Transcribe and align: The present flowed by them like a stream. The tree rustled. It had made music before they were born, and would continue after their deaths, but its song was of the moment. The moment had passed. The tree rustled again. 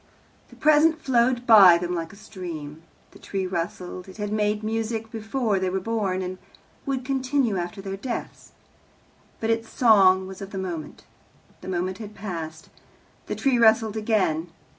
The 0.49 0.55
present 0.55 0.99
flowed 0.99 1.45
by 1.45 1.77
them 1.77 1.93
like 1.93 2.11
a 2.11 2.15
stream. 2.15 2.81
The 3.11 3.19
tree 3.19 3.45
rustled. 3.45 4.09
It 4.09 4.17
had 4.17 4.31
made 4.33 4.63
music 4.63 5.11
before 5.11 5.59
they 5.59 5.69
were 5.69 5.79
born, 5.79 6.23
and 6.23 6.39
would 6.87 7.05
continue 7.05 7.55
after 7.57 7.83
their 7.83 7.97
deaths, 7.97 8.53
but 9.39 9.51
its 9.51 9.69
song 9.69 10.25
was 10.25 10.41
of 10.41 10.49
the 10.49 10.57
moment. 10.57 11.03
The 11.61 11.67
moment 11.67 11.99
had 11.99 12.15
passed. 12.15 12.69
The 13.27 13.35
tree 13.35 13.59
rustled 13.59 13.95
again. 13.95 14.47